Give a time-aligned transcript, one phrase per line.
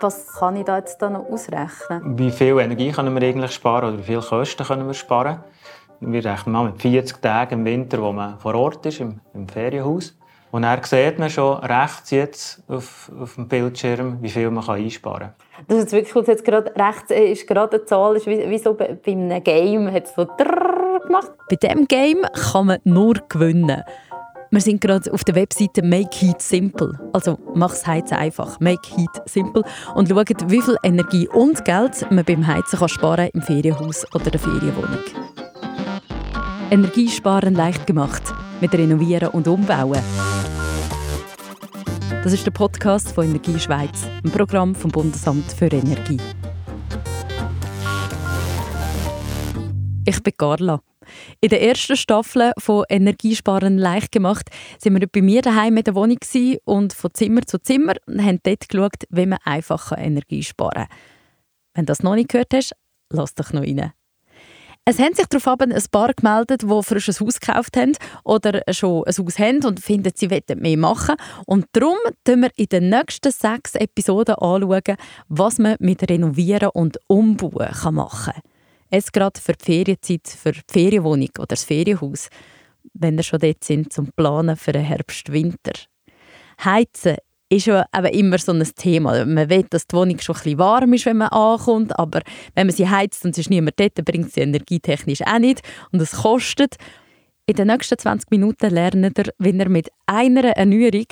[0.00, 2.18] Was kann ich da jetzt da noch ausrechnen?
[2.18, 5.40] Wie viel Energie können wir eigentlich sparen oder wie viel Kosten können wir sparen?
[6.00, 9.48] Wir rechnen mal mit 40 Tagen im Winter, wo man vor Ort ist, im, im
[9.48, 10.14] Ferienhaus.
[10.50, 15.32] Und dann sieht man schon rechts jetzt auf, auf dem Bildschirm, wie viel man einsparen
[15.56, 15.66] kann.
[15.68, 16.24] Das ist wirklich cool.
[16.26, 20.08] Jetzt gerade rechts ist gerade eine Zahl, ist wie, wie so bei einem Game, hat
[20.08, 21.32] so gemacht.
[21.48, 22.22] Bei diesem Game
[22.52, 23.82] kann man nur gewinnen.
[24.56, 26.98] Wir sind gerade auf der Webseite Make Heat Simple.
[27.12, 28.58] Also mach das Heizen einfach.
[28.58, 29.62] Make Heat Simple.
[29.94, 34.30] Und schau, wie viel Energie und Geld man beim Heizen kann sparen im Ferienhaus oder
[34.30, 35.04] der Ferienwohnung.
[36.70, 38.22] Energiesparen leicht gemacht.
[38.62, 40.00] Mit Renovieren und Umbauen.
[42.24, 46.16] Das ist der Podcast von Energie Schweiz, ein Programm vom Bundesamt für Energie.
[50.06, 50.80] Ich bin Carla.
[51.40, 55.94] In der ersten Staffel von Energiesparen leicht gemacht sind wir bei mir daheim in der
[55.94, 56.18] Wohnung
[56.64, 60.98] und von Zimmer zu Zimmer und haben dort geschaut, wie man einfach Energie sparen kann.
[61.74, 62.74] Wenn du das noch nicht gehört hast,
[63.10, 63.92] lass dich noch rein.
[64.88, 69.14] Es haben sich darauf ein paar gemeldet, die frisches Haus gekauft haben oder schon ein
[69.18, 71.16] Haus haben und finden, sie wollen mehr machen.
[71.44, 74.96] Und darum schauen wir in den nächsten sechs Episoden anschauen,
[75.28, 78.42] was man mit Renovieren und Umbauen machen kann.
[78.90, 82.28] Es gerade für die Ferienzeit, für die Ferienwohnung oder das Ferienhaus,
[82.94, 85.72] wenn wir schon dort sind, zum Planen für den Herbst-Winter.
[86.64, 87.16] Heizen
[87.48, 89.24] ist ja immer so ein Thema.
[89.24, 92.20] Man will, dass die Wohnung schon ein bisschen warm ist, wenn man ankommt, aber
[92.54, 95.62] wenn man sie heizt und es ist niemand dort, dann bringt sie energietechnisch auch nicht
[95.92, 96.76] und es kostet.
[97.46, 101.06] In den nächsten 20 Minuten lernen ihr, wie ihr mit einer Erneuerung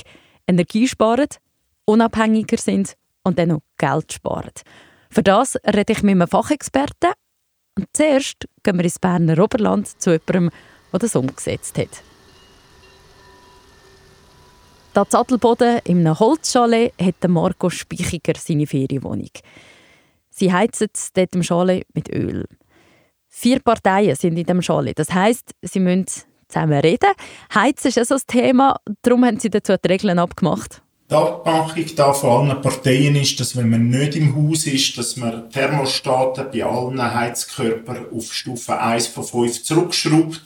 [0.49, 1.39] Energie spart,
[1.85, 4.63] unabhängiger sind und dann noch Geld spart.
[5.11, 7.13] Für das rede ich mit einem Fachexperten
[7.77, 10.51] und zuerst gehen wir ins Berner Oberland zu jemandem,
[10.93, 12.03] der das umgesetzt hat.
[14.93, 19.31] Da Sattelboden in einem Holzchalet hat Marco Speichiger seine Ferienwohnung.
[20.31, 22.47] Sie heizen dort im Chalet mit Öl.
[23.29, 24.97] Vier Parteien sind in dem Chalet.
[24.97, 26.07] Das heisst, sie müssen
[26.47, 27.11] zusammen reden.
[27.53, 30.84] Heizen ist ja so das Thema, darum haben sie dazu die Regeln abgemacht.
[31.11, 35.17] Die Abmachung da von allen Parteien ist, dass wenn man nicht im Haus ist, dass
[35.17, 40.41] man Thermostaten bei allen Heizkörpern auf Stufe 1 von 5 zurückschraubt.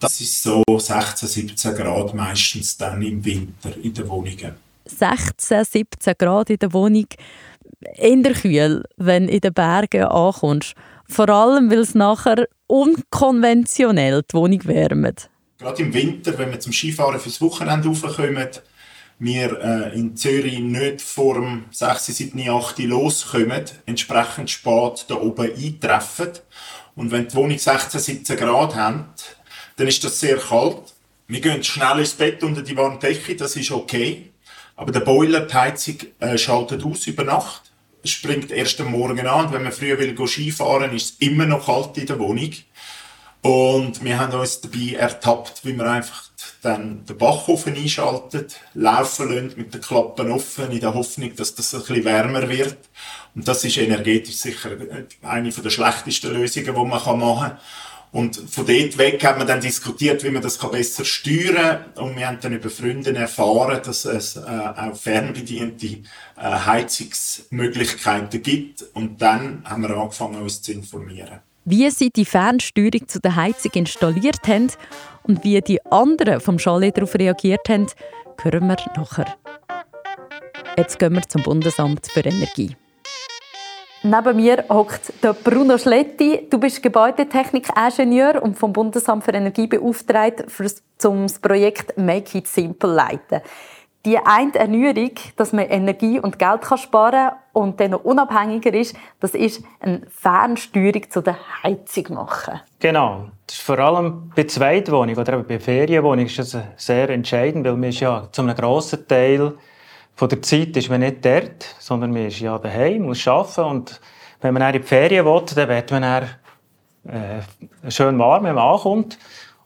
[0.00, 4.54] Das ist so 16, 17 Grad meistens dann im Winter in den Wohnungen.
[4.86, 7.06] 16, 17 Grad in der Wohnung.
[7.96, 10.74] In der Kühl, wenn du in den Bergen ankommst.
[11.08, 15.28] Vor allem, weil es nachher unkonventionell die Wohnung wärmt.
[15.58, 18.48] Gerade im Winter, wenn wir zum Skifahren fürs Wochenende raufkommen,
[19.18, 25.50] wir äh, in Zürich nicht vor dem 6, 7, 8 loskommen, entsprechend spät da oben
[25.54, 26.30] eintreffen.
[26.96, 29.36] Und wenn die Wohnung 16, 17 Grad hat,
[29.76, 30.94] dann ist das sehr kalt.
[31.26, 34.30] Wir gehen schnell ins Bett unter die warme Decke, das ist okay.
[34.76, 37.72] Aber der Boiler, die Heizung, äh, schaltet aus über Nacht.
[38.02, 39.46] Es springt erst am Morgen an.
[39.46, 42.52] Und wenn man früher will Skifahren ist es immer noch kalt in der Wohnung.
[43.40, 46.30] Und wir haben uns dabei ertappt, wie wir einfach
[46.64, 51.74] dann den Backofen einschaltet, laufen lassen mit den Klappen offen, in der Hoffnung, dass das
[51.74, 52.78] ein bisschen wärmer wird.
[53.34, 54.70] Und das ist energetisch sicher
[55.22, 57.58] eine der schlechtesten Lösungen, die man machen kann.
[58.12, 62.04] Und von dort weg haben wir dann diskutiert, wie man das besser steuern kann.
[62.04, 66.02] Und wir haben dann über Freunde erfahren, dass es äh, auch fernbediente äh,
[66.36, 68.84] Heizungsmöglichkeiten gibt.
[68.94, 71.40] Und dann haben wir angefangen, uns zu informieren.
[71.66, 74.70] Wie sie die Fernsteuerung zu der Heizung installiert haben
[75.22, 77.86] und wie die anderen vom Chalet darauf reagiert haben,
[78.42, 79.34] hören wir nachher.
[80.76, 82.76] Jetzt gehen wir zum Bundesamt für Energie.
[84.02, 86.46] Neben mir hockt Bruno Schletti.
[86.50, 90.44] Du bist Gebäudetechnik-Ingenieur und vom Bundesamt für Energie beauftragt,
[91.04, 93.40] um das Projekt Make It Simple zu leiten
[94.04, 98.96] die eine Erneuerung, dass man Energie und Geld sparen kann und dann noch unabhängiger ist,
[99.20, 102.60] das ist eine Fernsteuerung zu der Heizung machen.
[102.80, 103.28] Genau.
[103.46, 107.90] Das ist vor allem bei Zweitwohnungen oder bei Ferienwohnungen ist das sehr entscheidend, weil man
[107.90, 109.54] ist ja zu einem grossen Teil
[110.16, 114.00] von der Zeit ist man nicht dort, sondern man ist ja daheim, muss arbeiten und
[114.40, 116.28] wenn man dann in die Ferien will, dann wird man dann,
[117.08, 119.18] äh, schön warm, wenn man ankommt.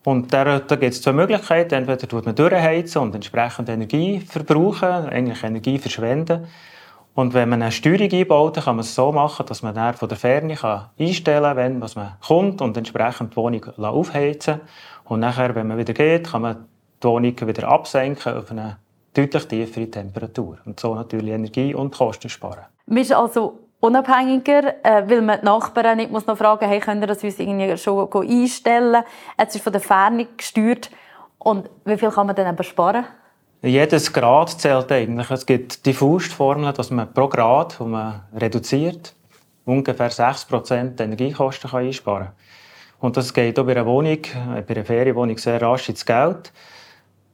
[0.09, 1.75] Und da, gibt es zwei Möglichkeiten.
[1.75, 6.47] Entweder tut man durchheizen und entsprechend Energie verbrauchen, eigentlich Energie verschwenden.
[7.15, 10.09] Und wenn man eine Steuerung einbaut, kann man es so machen, dass man dann von
[10.09, 10.57] der Ferne
[10.99, 14.63] einstellen kann, wenn was man kommt und entsprechend die Wohnung aufheizen
[15.05, 16.65] Und nachher, wenn man wieder geht, kann man
[17.03, 18.79] die Wohnung wieder absenken auf eine
[19.13, 20.57] deutlich tiefere Temperatur.
[20.65, 22.65] Und so natürlich Energie und Kosten sparen.
[22.87, 27.01] Man ist also unabhängiger, äh, weil man die Nachbarn nicht muss noch fragen, hey, können
[27.01, 29.05] wir das uns irgendwie schon einstellen?
[29.37, 30.91] Es ist von der Ferne gesteuert.
[31.39, 33.05] Und wie viel kann man dann aber sparen?
[33.63, 35.31] Jedes Grad zählt eigentlich.
[35.31, 39.15] Es gibt die Faustformel, dass man pro Grad, wo man reduziert,
[39.65, 42.35] ungefähr 6% Energiekosten kann einsparen kann.
[43.01, 44.19] Und das geht auch bei einer Wohnung,
[44.67, 46.53] bei einer Ferienwohnung sehr rasch ins Geld.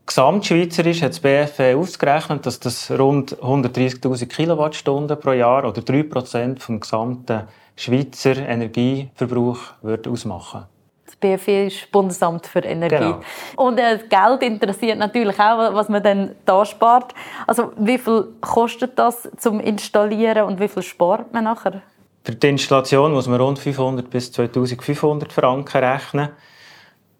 [0.06, 6.80] Gesamtschweizerisch hat das BFE ausgerechnet, dass das rund 130.000 Kilowattstunden pro Jahr oder 3% vom
[6.80, 10.64] gesamten Schweizer Energieverbrauch würde ausmachen.
[11.06, 12.96] Das BFE ist Bundesamt für Energie.
[12.96, 13.20] Genau.
[13.56, 17.14] Und äh, Geld interessiert natürlich auch, was man dann da spart.
[17.46, 21.82] Also wie viel kostet das zum Installieren und wie viel spart man nachher?
[22.24, 26.30] Für die Installation muss man rund 500 bis 2500 Franken rechnen.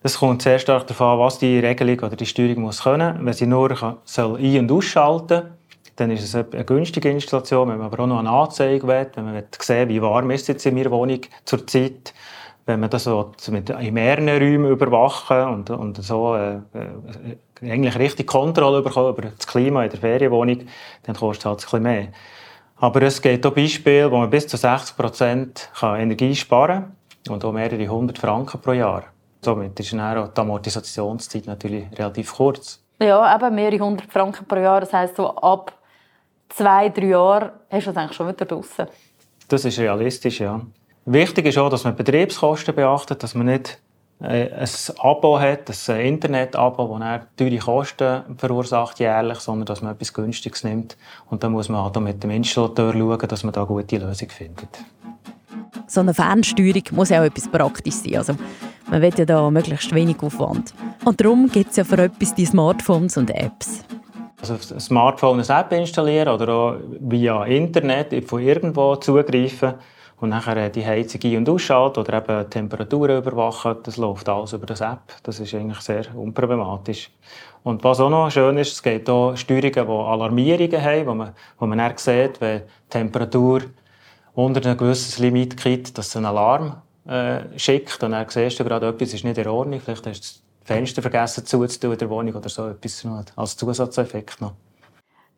[0.04, 3.24] Das kommt sehr stark darauf an, was die Regelung oder die Steuerung muss können.
[3.24, 5.44] Wenn sie nur kann, soll ein- und ausschalten
[5.96, 7.70] dann ist es eine günstige Installation.
[7.70, 10.66] Wenn man aber auch noch eine Anzeige will, wenn man sehen wie warm ist jetzt
[10.66, 12.12] in meiner Wohnung zurzeit,
[12.66, 13.08] wenn man das
[13.48, 19.22] mit in mehreren Räumen überwachen und, und so äh, äh, eigentlich richtig Kontrolle bekommen über
[19.22, 20.66] das Klima in der Ferienwohnung,
[21.04, 22.08] dann kostet es halt ein bisschen mehr.
[22.76, 26.92] Aber es gibt auch Beispiele, wo man bis zu 60 Prozent Energie sparen
[27.24, 29.13] kann und auch mehrere hundert Franken pro Jahr.
[29.44, 32.81] Somit ist dann die Amortisationszeit natürlich relativ kurz.
[33.00, 34.81] Ja, eben mehrere hundert Franken pro Jahr.
[34.81, 35.73] Das heisst, so ab
[36.49, 38.87] zwei, drei Jahren hast du das eigentlich schon wieder draussen.
[39.49, 40.61] Das ist realistisch, ja.
[41.05, 43.79] Wichtig ist auch, dass man Betriebskosten beachtet, dass man nicht
[44.23, 44.69] äh, ein
[44.99, 50.96] Abo hat, ein Internet-Abo, das teure Kosten verursacht jährlich, sondern dass man etwas Günstiges nimmt.
[51.29, 53.99] Und dann muss man halt auch mit dem Installateur schauen, dass man da eine gute
[53.99, 54.69] Lösung findet.
[55.87, 58.17] So eine Fernsteuerung muss ja auch etwas praktisch sein.
[58.17, 58.35] Also,
[58.88, 60.75] man will ja da möglichst wenig Aufwand.
[61.04, 63.84] Und darum gibt es ja für etwas die Smartphones und Apps.
[64.40, 69.75] Also auf dem Smartphone eine App installieren oder auch via Internet von irgendwo zugreifen
[70.20, 73.76] und nachher die Heizung ein- und ausschalten oder eben Temperaturen überwachen.
[73.82, 75.00] Das läuft alles über das App.
[75.22, 77.10] Das ist eigentlich sehr unproblematisch.
[77.62, 81.32] Und was auch noch schön ist, es gibt auch Steuerungen, die Alarmierungen haben, wo man,
[81.58, 83.62] wo man dann sieht, wenn die Temperatur
[84.34, 88.64] unter ein gewisses Limit geht, dass es einen Alarm äh, schickt und dann siehst du
[88.64, 89.80] gerade, etwas ist nicht in Ordnung.
[89.80, 93.56] Vielleicht hast du das Fenster vergessen zuzutun in der Wohnung oder so etwas noch als
[93.56, 94.52] Zusatzeffekt noch.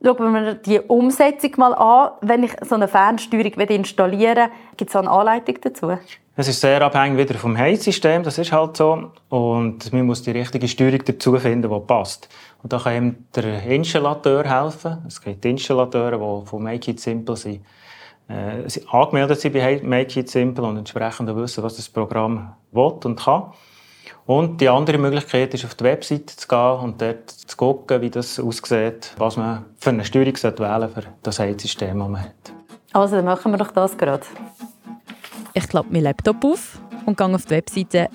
[0.05, 2.11] Schauen wir die Umsetzung mal an.
[2.21, 5.91] Wenn ich so eine Fernsteuerung installieren will, gibt es eine Anleitung dazu?
[6.37, 9.11] Es ist sehr abhängig wieder vom Heizsystem, das ist halt so.
[9.31, 12.29] Und man muss die richtige Steuerung dazu finden, die passt.
[12.63, 14.99] Und da kann ihm der Installateur helfen.
[15.07, 17.65] Es gibt Installateure, die von Make It Simple sind,
[18.29, 22.93] äh, sie angemeldet sind bei Make It Simple und entsprechend wissen, was das Programm will
[23.05, 23.53] und kann.
[24.27, 28.11] Und die andere Möglichkeit ist, auf die Webseite zu gehen und dort zu schauen, wie
[28.11, 32.53] das aussieht, was man für eine Steuerung wählen für das Heizsystem, das man hat.
[32.93, 34.27] Also, dann machen wir doch das gerade.
[35.55, 38.09] Ich klappe meinen Laptop auf und gehe auf die Webseite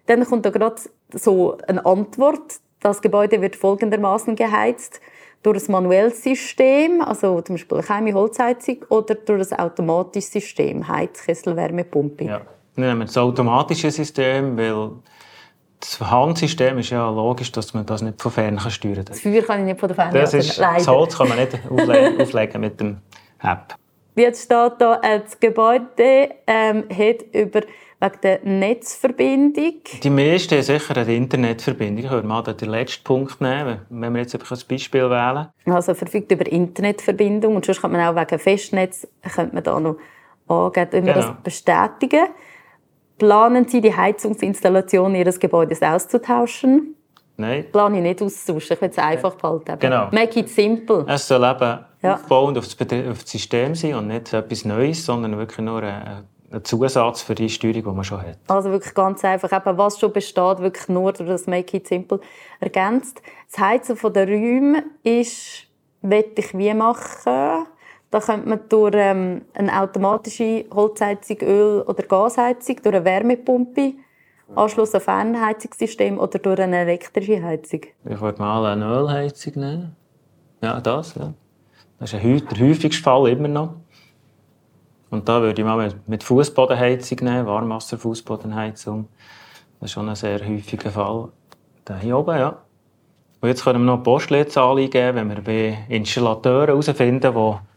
[0.06, 0.77] Dann kommt da gerade
[1.12, 2.61] so eine Antwort.
[2.81, 5.00] Das Gebäude wird folgendermaßen geheizt
[5.43, 11.57] durch ein manuelles System, also zum Beispiel eine Holzheizung, oder durch ein automatisches System, Heizkessel,
[11.57, 12.25] Wärmepumpe.
[12.25, 12.40] Ja.
[12.75, 14.90] Wir nehmen das automatische System, weil
[15.81, 19.05] das Handsystem ist ja logisch, dass man das nicht von fern kann steuern kann.
[19.07, 21.59] Das Feuer kann ich nicht von der Ferne Das, ist, das Holz kann man nicht
[21.71, 22.99] aufle auflegen mit dem
[23.43, 23.75] App.
[24.17, 27.63] Jetzt steht da, äh, das Gebäude ähm, hat über
[28.01, 29.75] wegen der Netzverbindung.
[30.03, 32.05] Die meisten haben sicher eine Internetverbindung.
[32.05, 35.49] Ich würde mal den letzten Punkt nehmen, wenn wir jetzt ein Beispiel wählen.
[35.67, 39.97] Also verfügt über Internetverbindung und sonst kann man auch wegen Festnetz könnte man da noch
[40.49, 41.27] angeben, wenn wir Genau.
[41.27, 42.27] das bestätigen.
[43.21, 46.97] Planen Sie die Heizungsinstallation Ihres Gebäudes auszutauschen?
[47.37, 47.67] Nein.
[47.71, 49.79] Plane ich nicht auszutauschen, ich will es einfach behalten.
[49.79, 50.09] Genau.
[50.11, 51.05] Make it simple.
[51.07, 52.15] Es soll eben Ja.
[52.15, 56.25] aufbauend auf das, auf das System sein und nicht etwas Neues, sondern wirklich nur ein,
[56.50, 58.39] ein Zusatz für die Steuerung, die man schon hat.
[58.49, 62.21] Also wirklich ganz einfach, eben, was schon besteht, wirklich nur durch das Make it simple
[62.59, 63.21] ergänzt.
[63.50, 65.67] Das Heizen der Räume ist,
[66.00, 67.67] will ich wie machen.
[68.11, 73.95] Da könnte man durch ähm, eine automatische Holzheizung, Öl- oder Gasheizung, durch eine Wärmepumpe,
[74.57, 77.83] Anschluss an Fernheizungssystem oder durch eine elektrische Heizung.
[78.05, 79.97] Ich würde mal eine Ölheizung nehmen.
[80.61, 81.14] Ja, das.
[81.14, 81.33] Ja.
[82.00, 83.75] Das ist ein der häufigste Fall immer noch.
[85.11, 89.09] Und da würde ich mal mit Fußbodenheizung nehmen, Warmwasserfußbodenheizung.
[89.79, 91.29] Das ist schon ein sehr häufiger Fall.
[91.85, 92.59] Da hier oben, ja.
[93.40, 97.70] Und jetzt können wir noch Postleitzahl eingeben, wenn wir bei Installateuren herausfinden, die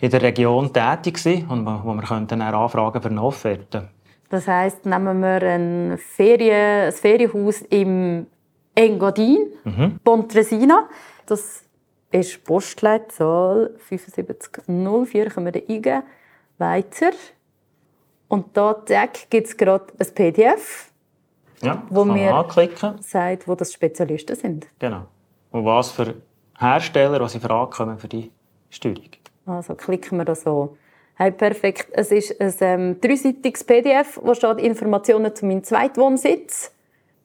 [0.00, 3.88] in der Region tätig sind und wo wir dann anfragen für eine Offerte.
[4.30, 8.26] Das heisst, nehmen wir ein, Ferien, ein Ferienhaus im
[8.74, 10.00] Engadin, mhm.
[10.02, 10.88] Pontresina.
[11.26, 11.64] Das
[12.10, 16.02] ist Postleitzahl 7504, können wir da eingeben.
[16.58, 17.10] Weiter.
[18.28, 18.76] Und da
[19.28, 20.92] gibt es gerade ein PDF,
[21.62, 23.02] ja, wo mir anklicken.
[23.02, 24.68] sagt, wo das Spezialisten sind.
[24.78, 25.06] Genau.
[25.50, 26.14] Und was für
[26.56, 28.30] Hersteller, was in Frage kommen für die
[28.68, 29.19] Steuerung.
[29.50, 30.76] Also klicken wir da so.
[31.14, 31.88] Hey, perfekt.
[31.92, 36.72] Es ist ein ähm, dreiseitiges PDF, wo steht Informationen zu meinem Zweitwohnsitz.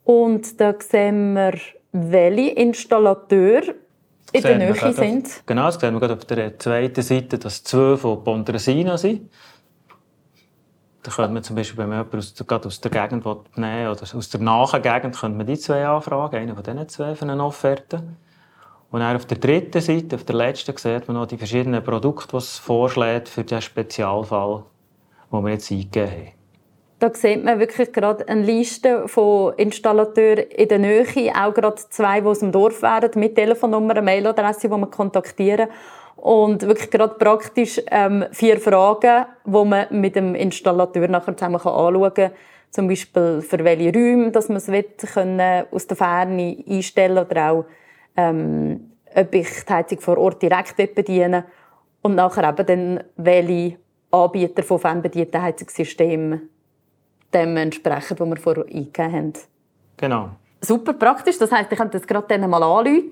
[0.03, 1.53] Und da sehen wir,
[1.93, 3.73] welche Installateure
[4.33, 5.27] in der Nähe sind.
[5.27, 9.31] Auf, genau, das sehen wir gerade auf der zweiten Seite, dass zwei von Pontresina sind.
[11.03, 14.01] Da könnte man zum Beispiel, wenn man jemanden aus, gerade aus der Gegend nehmen oder
[14.01, 17.43] aus der nahen Gegend, könnte man die zwei anfragen, einen von diesen zwei für eine
[17.43, 18.03] Offerte.
[18.91, 22.27] Und dann auf der dritten Seite, auf der letzten, sieht man noch die verschiedenen Produkte,
[22.31, 24.63] die es vorschlägt für den Spezialfall,
[25.31, 26.31] den wir jetzt eingegeben haben.
[26.99, 32.21] Da sieht man wirklich gerade eine Liste von Installateuren in der Nähe, auch gerade zwei,
[32.21, 35.67] die aus dem Dorf wären, mit Telefonnummer, Mailadresse, die man kontaktieren
[36.15, 42.13] und wirklich gerade praktisch ähm, vier Fragen, die man mit dem Installateur nachher zusammen anschauen
[42.13, 42.31] kann.
[42.71, 44.85] Zum Beispiel für welche Räume dass man es will,
[45.71, 47.65] aus der Ferne einstellen oder auch
[48.17, 51.43] ähm, ob ich die Heizung vor Ort direkt bedienen
[52.01, 53.77] und nachher eben dann welche
[54.11, 56.49] Anbieter von fernbedienten Heizungssystemen
[57.33, 59.33] dementsprechend, die wir vorher eingegeben haben.
[59.97, 60.29] Genau.
[60.61, 61.37] Super praktisch.
[61.37, 63.11] Das heisst, ich könnte das gerade dann mal anrufen,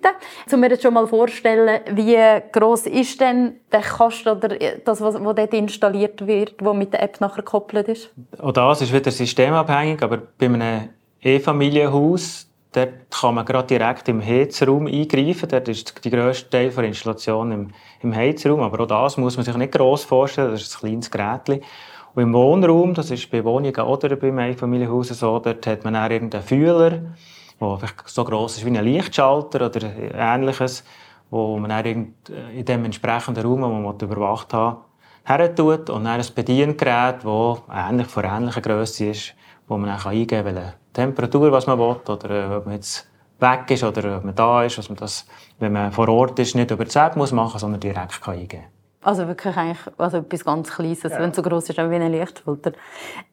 [0.52, 2.18] um mir jetzt schon mal vorstellen, wie
[2.52, 4.50] groß ist denn der Kasten oder
[4.84, 8.12] das, was, was dort installiert wird, wo mit der App nachher gekoppelt ist?
[8.40, 10.90] Auch das ist wieder systemabhängig, aber bei einem
[11.22, 15.48] E-Familienhaus Dort kann man gerade direkt im Heizraum eingreifen.
[15.48, 17.68] Dort ist der grösste Teil der Installation im,
[18.02, 18.62] im Heizraum.
[18.62, 20.52] Aber auch das muss man sich nicht gross vorstellen.
[20.52, 21.62] Das ist ein kleines Gerät.
[22.16, 26.12] Und im Wohnraum, das ist bei Wohnungen oder bei Einfamilienhaus so, dort hat man dann
[26.12, 26.92] irgendeinen Fühler,
[27.60, 29.82] der so gross ist wie ein Lichtschalter oder
[30.14, 30.84] ähnliches,
[31.32, 32.14] wo man dann
[32.56, 34.78] in dem entsprechenden Raum, den man überwacht hat,
[35.26, 39.34] her tut und dann ein Bediengerät, das ähnlich von ähnlicher Größe ist,
[39.68, 43.08] wo man dann eingeben kann, welche Temperatur, was man will, oder äh, ob man jetzt
[43.40, 45.26] weg ist oder ob man da ist, dass man das,
[45.60, 48.66] wenn man vor Ort ist, nicht über die App muss machen, sondern direkt kann eingeben
[49.04, 51.20] also wirklich eigentlich also etwas ganz Kleines, ja.
[51.20, 52.74] wenn es so groß ist wie eine Lichtschulter.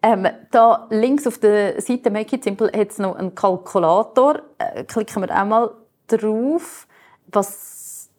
[0.02, 4.42] Ähm, da links auf der Seite Make It Simple hat es noch einen Kalkulator.
[4.58, 5.70] Äh, klicken wir einmal
[6.06, 6.86] drauf.
[7.28, 8.10] Was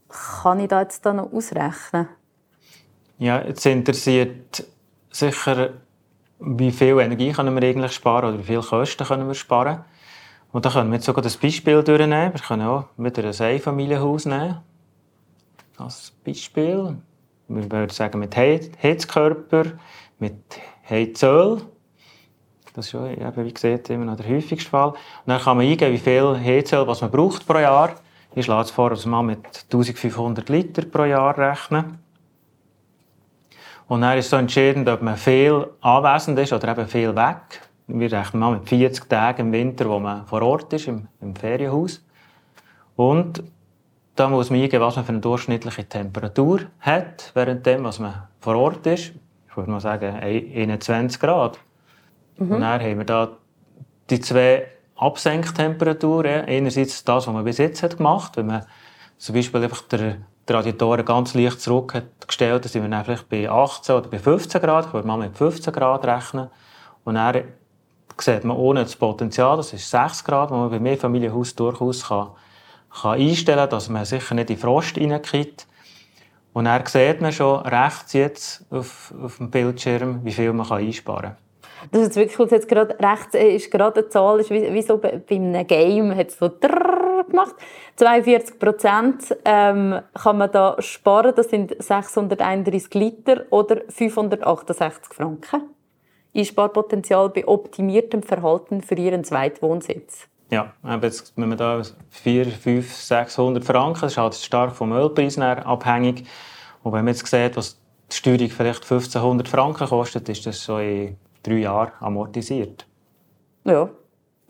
[0.41, 2.08] kann ich da jetzt da noch ausrechnen?
[3.20, 4.65] Ja, jetzt interessiert
[5.12, 5.72] sicher
[6.41, 9.86] wie viel Energie können wir eigentlich sparen oder wie viel Kosten können wir sparen.
[10.51, 12.33] Und da können wir jetzt sogar das Beispiel durchnehmen.
[12.33, 14.57] Wir können auch wieder ein Einfamilienhaus nehmen.
[15.77, 16.98] Als Beispiel.
[17.48, 19.65] Wir würden sagen mit Heizkörper,
[20.19, 20.36] mit
[20.89, 21.62] Heizöl.
[22.74, 24.89] Das ist ja, eben, wie gesagt, immer noch der häufigste Fall.
[24.89, 27.95] Und dann kann man eingeben, wie viel Heizöl was man braucht pro Jahr.
[28.33, 32.00] Ich schlage es vor, dass man mit 1500 Liter pro Jahr rechnen.
[33.91, 37.60] Und dann ist so entscheidend, ob man viel anwesend ist oder eben viel weg.
[37.88, 41.36] Wir rechnen mal mit 40 Tagen im Winter, wo man vor Ort ist, im, im
[41.36, 42.01] Ferienhaus.
[42.95, 43.43] Und
[44.15, 48.13] da muss man eingeben, was man für eine durchschnittliche Temperatur hat, während dem, was man
[48.39, 49.12] vor Ort ist.
[49.50, 51.60] Ich würde mal sagen, 21 Grad.
[52.38, 52.50] Mhm.
[52.50, 53.31] Und dann haben wir da
[54.10, 56.45] die zwei Absenktemperaturen.
[56.45, 58.65] Einerseits das, was man bis jetzt hat gemacht hat, wenn man
[59.17, 60.19] zum Beispiel einfach der
[60.51, 64.62] die Radiatoren ganz leicht zurückgestellt, dann sind wir dann vielleicht bei 18 oder bei 15
[64.62, 64.88] Grad.
[64.88, 66.50] Ich würde mal mit 15 Grad rechnen.
[67.03, 67.43] Und dann
[68.17, 72.29] sieht man ohne das Potenzial, das ist 6 Grad, wo man bei Mehrfamilienhaus durchaus kann,
[73.01, 75.67] kann einstellen kann, dass man sicher nicht in Frost reinkriegt.
[76.53, 81.31] Und dann sieht man schon rechts jetzt auf, auf dem Bildschirm, wie viel man einsparen
[81.31, 81.38] kann.
[81.91, 85.22] Das ist wirklich jetzt gerade rechts ist gerade eine Zahl, ist wie, wie so bei
[85.29, 86.50] einem Game, hat so
[87.31, 87.55] gemacht.
[87.95, 91.33] 42 Prozent ähm, kann man da sparen.
[91.35, 95.61] Das sind 631 Liter oder 568 Franken.
[96.35, 100.27] Einsparpotenzial bei optimiertem Verhalten für Ihren Zweitwohnsitz.
[100.50, 105.38] Ja, jetzt, wenn man da 4, 5, 600 Franken, das ist halt stark vom Ölpreis
[105.38, 106.25] abhängig.
[106.83, 107.79] Und wenn man jetzt sieht, was
[108.11, 112.85] die Steuerung vielleicht 1500 Franken kostet, ist das so in drei Jahren amortisiert.
[113.63, 113.89] Ja,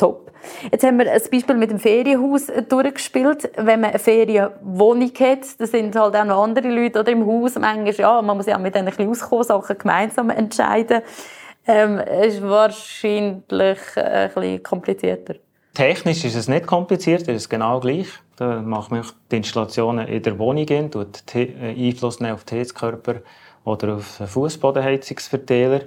[0.01, 0.31] top.
[0.71, 3.51] Jetzt haben wir ein Beispiel mit dem Ferienhaus durchgespielt.
[3.55, 7.55] Wenn man eine Ferienwohnung hat, da sind halt auch noch andere Leute oder im Haus.
[7.55, 11.01] Manchmal, ja, man muss ja mit denen auskommen, Sachen gemeinsam entscheiden.
[11.67, 15.35] Ähm, ist wahrscheinlich äh, ein bisschen komplizierter.
[15.75, 18.07] Technisch ist es nicht kompliziert, es ist genau gleich.
[18.35, 23.17] Da macht man die Installationen in der Wohnung in, tut äh, Einfluss auf den Heizkörper
[23.63, 25.81] oder auf den Fußbodenheizungsverteiler.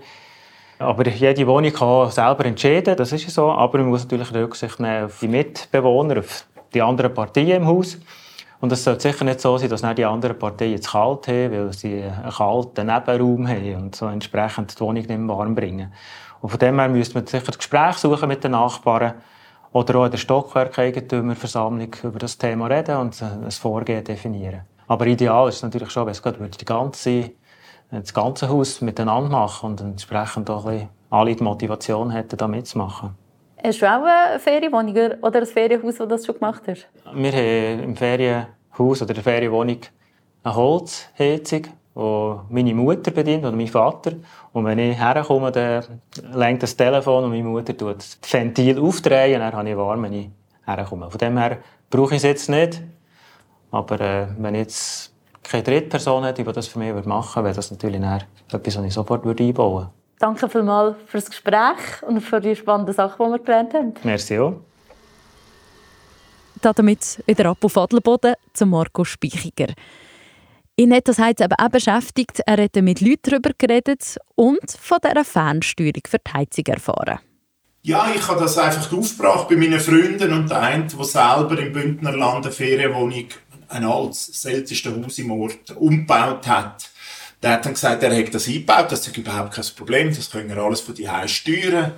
[0.78, 3.50] Aber jede Wohnung kann selber entscheiden, das ist so.
[3.50, 7.98] Aber man muss natürlich Rücksicht nehmen auf die Mitbewohner, auf die anderen Parteien im Haus.
[8.60, 11.72] Und es sollte sicher nicht so sein, dass die anderen Parteien zu kalt haben, weil
[11.72, 15.92] sie einen kalten Nebenraum haben und so entsprechend die Wohnung nicht mehr warm bringen.
[16.40, 19.14] Und von dem her müsste man sicher das Gespräch suchen mit den Nachbarn
[19.72, 24.62] oder auch in der Stockwerkeigentümerversammlung über das Thema reden und ein Vorgehen definieren.
[24.86, 27.32] Aber ideal ist es natürlich schon, wenn es gerade die ganze,
[28.00, 33.10] das ganze Haus miteinander machen und entsprechend auch ein alle die Motivation hätten, da mitzumachen.
[33.62, 36.88] Hast du auch eine Ferienwohnung oder ein Ferienhaus, wo du das schon gemacht hast?
[37.14, 39.78] Wir haben im Ferienhaus oder der Ferienwohnung
[40.42, 44.14] eine Holzheizung die meine Mutter bedient oder mein Vater.
[44.52, 46.00] Und wenn ich herkomme, dann
[46.32, 50.02] lenkt das Telefon und meine Mutter tut das Ventil aufdrehen und dann habe ich warm,
[50.02, 50.28] wenn ich
[50.66, 51.08] herkomme.
[51.08, 51.58] Von dem her
[51.88, 52.82] brauche ich es jetzt nicht.
[53.70, 55.13] Aber äh, wenn ich jetzt
[55.44, 58.94] keine Drittperson hätte, die das für mich machen würde, wäre das natürlich etwas, was ich
[58.94, 59.90] sofort einbauen würde.
[60.18, 63.94] Danke vielmals für das Gespräch und für die spannenden Sachen, die wir gelernt haben.
[64.04, 64.54] Merci auch.
[66.60, 69.74] Damit wieder ab auf Adelboden zu Marco Speichiger.
[70.76, 72.40] Ihn hat das heute eben auch beschäftigt.
[72.46, 77.18] Er hat mit Leuten darüber geredet und von dieser Fernsteuerung für die Heizung erfahren.
[77.82, 81.70] Ja, ich habe das einfach aufgebracht bei meinen Freunden und der eine, der selber im
[81.70, 83.26] Bündnerland eine Ferienwohnung,
[83.68, 86.90] ein altes, seltenste Haus im Ort, umgebaut hat.
[87.42, 90.48] Der hat dann gesagt, er hätte das eingebaut, das ist überhaupt kein Problem, das können
[90.48, 91.92] wir alles von die steuern.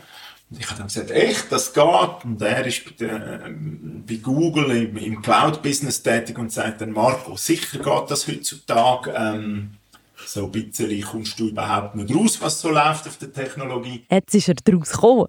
[0.51, 2.25] Und ich habe dann gesagt, echt, das geht.
[2.25, 6.93] Und er ist bei, der, ähm, bei Google im, im Cloud-Business tätig und sagt dann,
[6.93, 9.13] Marco, sicher geht das heutzutage.
[9.17, 9.71] Ähm,
[10.25, 14.05] so ein bisschen kommst du überhaupt nicht raus, was so läuft auf der Technologie.
[14.11, 15.27] Jetzt ist er daraus gekommen.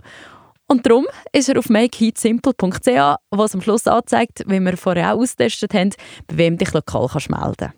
[0.67, 5.73] Und darum ist er auf makeheatsimple.ch, was am Schluss anzeigt, wie wir vorher auch austestet
[5.73, 5.91] haben,
[6.27, 7.73] bei wem dich lokal kannst melden kannst.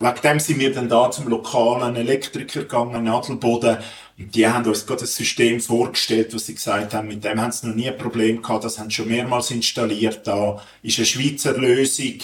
[0.00, 3.78] Wegen dem sind wir dann da zum lokalen Elektriker gegangen, Nadelboden.
[4.18, 7.52] Und die haben uns gerade ein System vorgestellt, was sie gesagt haben, mit dem haben
[7.52, 10.26] sie noch nie ein Problem gehabt, das haben sie schon mehrmals installiert.
[10.26, 12.18] Da ist eine Schweizer Lösung.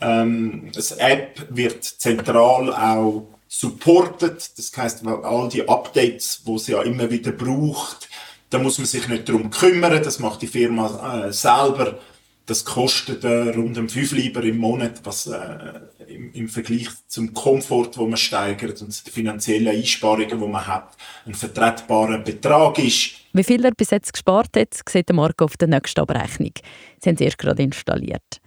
[0.00, 4.58] Ähm, das App wird zentral auch supported.
[4.58, 8.10] Das heißt, all die Updates, wo sie ja immer wieder braucht,
[8.50, 10.02] da muss man sich nicht darum kümmern.
[10.02, 11.98] Das macht die Firma äh, selber.
[12.46, 17.34] Das kostet äh, rund um 5 Lieber im Monat, was äh, im, im, Vergleich zum
[17.34, 23.16] Komfort, wo man steigert und den finanziellen Einsparungen, die man hat, ein vertretbarer Betrag ist.
[23.32, 26.52] Wie viel er bis jetzt gespart hat, sieht Marco auf der nächsten Abrechnung.
[27.00, 28.40] Sie haben es erst gerade installiert.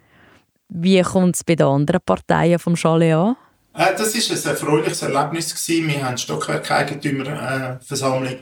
[0.69, 3.35] Wie kommt es bei den anderen Parteien vom Chalet an?
[3.73, 5.53] Äh, das war ein erfreuliches Erlebnis.
[5.53, 5.88] Gewesen.
[5.88, 8.41] Wir hatten eine Stockwerkeigentümerversammlung, äh,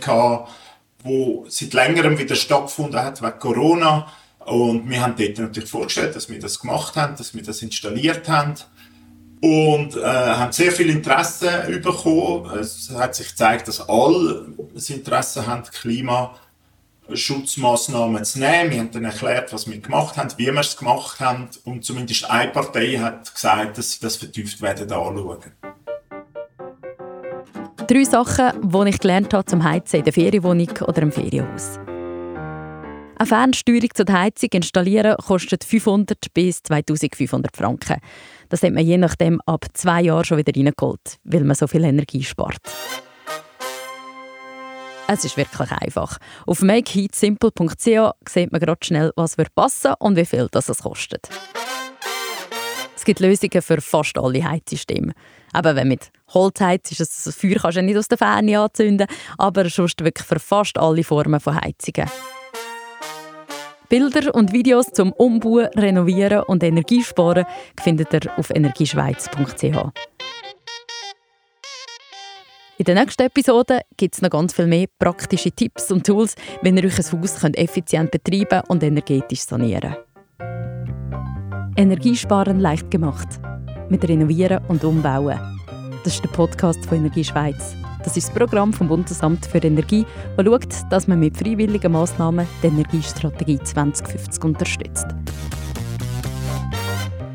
[1.08, 4.08] die seit längerem wieder stattgefunden hat wegen Corona.
[4.46, 8.30] Und wir haben dort natürlich vorgestellt, dass wir das gemacht haben, dass wir das installiert
[8.30, 8.54] haben.
[9.39, 12.58] Und äh, haben sehr viel Interesse bekommen.
[12.58, 18.72] Es hat sich gezeigt, dass alle das Interesse haben, Klimaschutzmaßnahmen zu nehmen.
[18.72, 21.50] Wir haben dann erklärt, was wir gemacht haben, wie wir es gemacht haben.
[21.65, 25.38] Und zumindest eine Partei hat gesagt, dass sie das vertieft werden anschauen.
[27.88, 31.80] Drei Sachen, die ich gelernt habe zum Heizen in der Ferienwohnung oder im Ferienhaus.
[33.19, 38.02] Eine Fernsteuerung zur Heizung installieren kostet 500 bis 2500 Franken.
[38.50, 41.86] Das hat man je nachdem ab zwei Jahren schon wieder reingeholt, weil man so viel
[41.86, 42.60] Energie spart.
[45.08, 46.17] Es ist wirklich einfach.
[46.45, 51.30] Auf makeheatsimple.ch sieht man gerade schnell, was wird passen und wie viel das kostet.
[53.08, 55.13] Es gibt Lösungen für fast alle Heizsysteme.
[55.54, 59.08] Aber wenn mit Holz heizt, ist das Feuer kannst du nicht aus der Ferne anzünden,
[59.38, 62.12] aber sonst wirklich für fast alle Formen von Heizungen.
[63.88, 67.46] Bilder und Videos zum Umbauen, Renovieren und Energiesparen
[67.82, 69.63] findet ihr auf energieschweiz.ch.
[72.80, 76.76] In der nächsten Episode gibt es noch ganz viel mehr praktische Tipps und Tools, wenn
[76.76, 80.07] ihr euch ein Haus effizient betreiben und energetisch sanieren könnt.
[81.80, 83.28] Energiesparen leicht gemacht.
[83.88, 85.38] Mit Renovieren und Umbauen.
[86.04, 87.76] Das ist der Podcast von Energieschweiz.
[88.04, 90.04] Das ist das Programm vom Bundesamt für Energie,
[90.36, 95.06] das schaut, dass man mit freiwilligen Massnahmen die Energiestrategie 2050 unterstützt.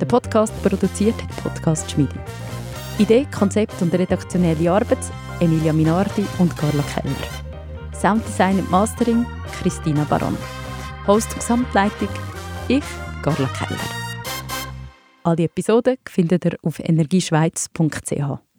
[0.01, 2.19] Der Podcast produziert hat Podcast Schmiede.
[2.99, 4.99] Idee, Konzept und redaktionelle Arbeit
[5.39, 7.15] Emilia Minardi und Carla Keller.
[7.95, 9.25] Sounddesign und Mastering
[9.61, 10.37] Christina Baron.
[11.07, 12.09] Host Gesamtleitung,
[12.67, 12.83] ich,
[13.23, 14.02] Carla Keller.
[15.25, 18.52] Alle Episoden findet ihr auf energieschweiz.ch.